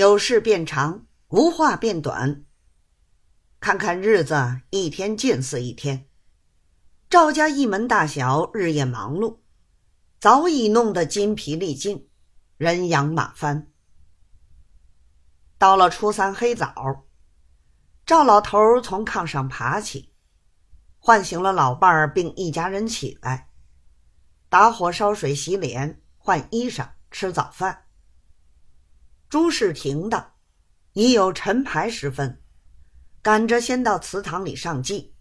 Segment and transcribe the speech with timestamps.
[0.00, 2.46] 有事变长，无话变短。
[3.60, 6.08] 看看日子，一天近似一天。
[7.10, 9.40] 赵家一门大小日夜忙碌，
[10.18, 12.08] 早已弄得筋疲力尽，
[12.56, 13.70] 人仰马翻。
[15.58, 17.04] 到了初三黑早，
[18.06, 20.14] 赵老头从炕上爬起，
[20.98, 23.50] 唤醒了老伴儿，并一家人起来，
[24.48, 27.84] 打火烧水、洗脸、换衣裳、吃早饭。
[29.30, 30.32] 诸事停当，
[30.92, 32.42] 已有晨牌时分，
[33.22, 35.14] 赶着先到祠堂里上祭。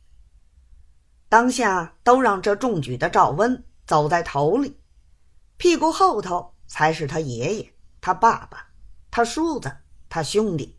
[1.30, 4.80] 当下都让这中举的赵温走在头里，
[5.58, 8.72] 屁股后头才是他爷爷、他爸爸、
[9.12, 9.72] 他叔子、
[10.10, 10.76] 他兄弟，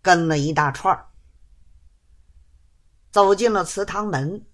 [0.00, 1.10] 跟了一大串儿。
[3.10, 4.46] 走进了祠堂门，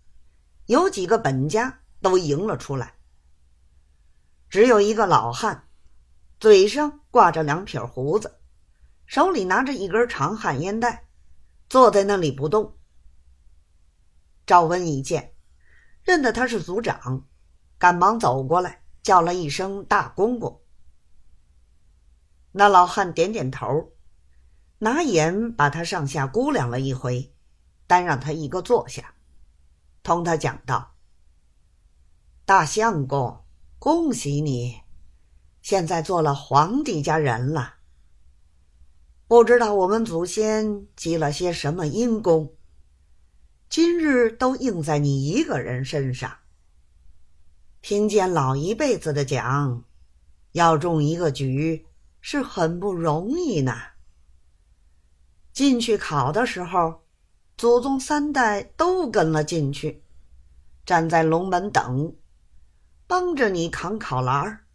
[0.67, 2.95] 有几个本家都迎了出来，
[4.48, 5.69] 只有一个老汉，
[6.43, 8.41] 嘴上挂着两撇胡子，
[9.07, 11.07] 手里拿着一根长旱烟袋，
[11.69, 12.77] 坐在那里不动。
[14.45, 15.37] 赵温一见，
[16.03, 17.29] 认得他是族长，
[17.79, 20.61] 赶忙走过来，叫了一声“大公公”。
[22.51, 23.93] 那老汉点点头，
[24.79, 27.33] 拿眼把他上下估量了一回，
[27.87, 29.15] 单让他一个坐下，
[30.03, 30.97] 同他讲道
[32.45, 33.45] ：“大相公，
[33.79, 34.81] 恭喜你，
[35.63, 37.77] 现在做了皇帝家人了。
[39.27, 42.55] 不知道我们祖先积了些什么阴功。”
[43.71, 46.31] 今日都应在你一个人身上。
[47.81, 49.83] 听见老一辈子的讲，
[50.53, 51.87] 要中一个举
[52.21, 53.75] 是很不容易呢。
[55.55, 57.03] 进去考的时候，
[57.57, 60.03] 祖宗三代都跟了进去，
[60.85, 62.15] 站在龙门等，
[63.07, 64.67] 帮着你扛考篮儿，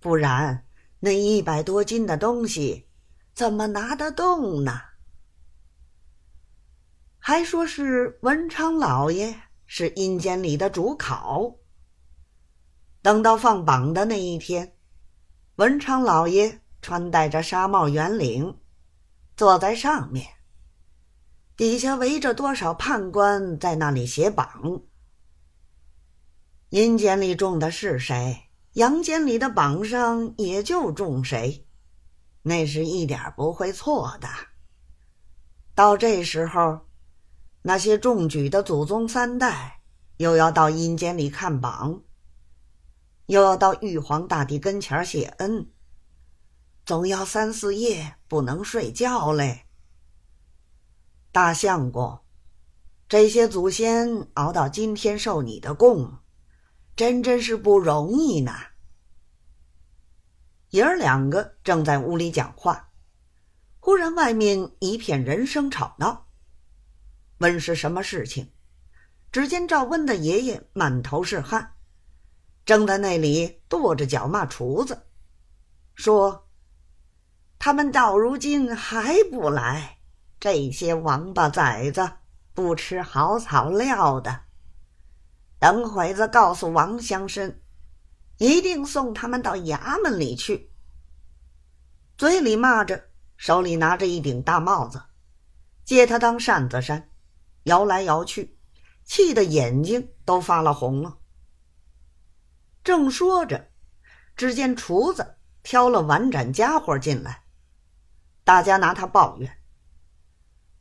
[0.00, 0.66] 不然
[1.00, 2.88] 那一百多斤的东西
[3.34, 4.80] 怎么拿得动呢？
[7.18, 11.56] 还说是文昌老爷是阴间里的主考。
[13.02, 14.76] 等到放榜的那一天，
[15.56, 18.58] 文昌老爷穿戴着纱帽圆领，
[19.36, 20.26] 坐在上面，
[21.56, 24.82] 底下围着多少判官在那里写榜。
[26.70, 28.47] 阴间里中的是谁，
[28.78, 31.66] 阳间里的榜上也就中谁，
[32.42, 34.28] 那是一点不会错的。
[35.74, 36.80] 到这时候。
[37.62, 39.80] 那些中举的祖宗三代，
[40.18, 42.00] 又要到阴间里看榜，
[43.26, 45.68] 又要到玉皇大帝跟前谢恩，
[46.86, 49.66] 总要三四夜不能睡觉嘞。
[51.32, 52.20] 大相公，
[53.08, 56.16] 这些祖先熬到今天受你的供，
[56.98, 58.52] 真真是不容易呢。
[60.70, 62.90] 爷儿两个正在屋里讲话，
[63.78, 66.26] 忽然外面一片人声吵闹。
[67.38, 68.48] 问是什么事情？
[69.30, 71.74] 只见赵温的爷爷满头是汗，
[72.66, 75.06] 正在那里跺着脚骂厨子，
[75.94, 76.48] 说
[77.60, 79.98] ：“他们到如今还不来，
[80.40, 82.10] 这些王八崽子
[82.52, 84.47] 不吃好草料的。
[85.58, 87.56] 等会子告诉王乡绅，
[88.36, 90.72] 一定送他们到衙门里去。”
[92.16, 95.02] 嘴里骂着，手里拿着一顶大帽子，
[95.84, 97.10] 借他当扇子扇。
[97.64, 98.58] 摇来摇去，
[99.04, 101.18] 气得眼睛都发了红了。
[102.82, 103.70] 正说着，
[104.34, 107.44] 只见厨子挑了碗盏家伙进来，
[108.42, 109.58] 大家拿他抱怨。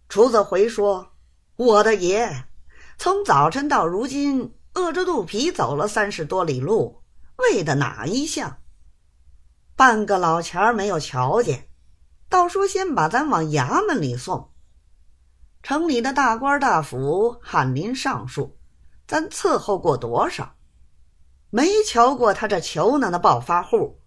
[0.07, 1.17] 厨子回说
[1.57, 2.45] ：“我的爷，
[2.97, 7.01] 从早晨到如今，饿着肚皮走了三十多里路，
[7.37, 8.59] 为的哪一项？
[9.75, 11.67] 半个老钱儿没有瞧见，
[12.29, 14.53] 倒说先把咱往衙门里送。”
[15.63, 18.55] 城里的大官大府、翰林尚书，
[19.07, 20.55] 咱伺候过多少？
[21.49, 23.99] 没瞧过他这求呢的暴发户，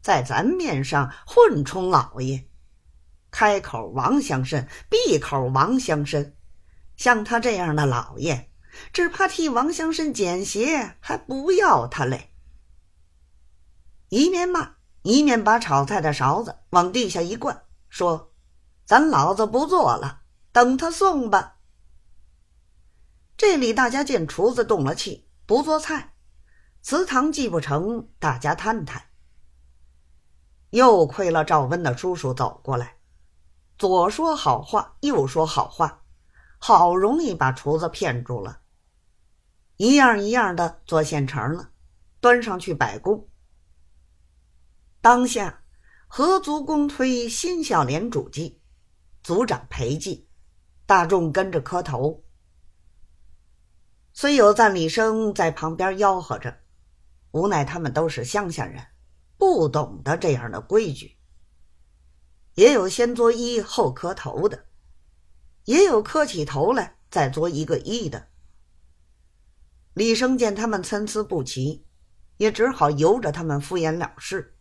[0.00, 2.48] 在咱面上混充老爷，
[3.30, 6.32] 开口王乡绅，闭口王乡绅。
[6.96, 8.50] 像他这样的老爷，
[8.92, 12.32] 只怕替王乡绅捡鞋还不要他嘞。
[14.08, 18.32] 一面骂，一面把炒菜的勺子往地下一灌，说
[18.86, 20.22] ：“咱老子不做了。”
[20.52, 21.56] 等他送吧。
[23.36, 26.14] 这里大家见厨子动了气，不做菜，
[26.80, 29.02] 祠堂祭不成，大家摊摊。
[30.70, 32.98] 又亏了赵温的叔叔走过来，
[33.76, 36.04] 左说好话，右说好话，
[36.58, 38.60] 好容易把厨子骗住了。
[39.76, 41.70] 一样一样的做现成了，
[42.20, 43.28] 端上去摆供。
[45.00, 45.62] 当下，
[46.06, 48.60] 合族公推新孝廉主祭，
[49.22, 50.28] 族长陪祭，
[50.86, 52.22] 大众跟着磕头。
[54.12, 56.60] 虽有赞礼生在旁边吆喝着，
[57.32, 58.86] 无奈他们都是乡下人，
[59.36, 61.18] 不懂得这样的规矩。
[62.54, 64.66] 也有先作揖后磕头的，
[65.64, 68.28] 也有磕起头来再作一个揖的。
[69.94, 71.86] 李生见他们参差不齐，
[72.36, 74.56] 也只好由着他们敷衍了事。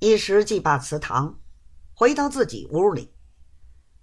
[0.00, 1.40] 一时祭罢祠堂，
[1.94, 3.14] 回到自己屋里，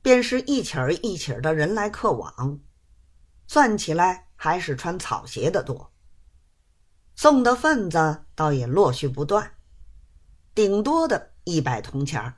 [0.01, 2.61] 便是一起儿一起儿的人来客往，
[3.47, 5.93] 算起来还是穿草鞋的多。
[7.15, 9.55] 送的份子倒也陆续不断，
[10.55, 12.37] 顶多的一百铜钱儿。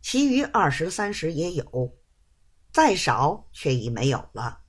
[0.00, 1.98] 其余二十三十也有，
[2.72, 4.60] 再少却已没有了。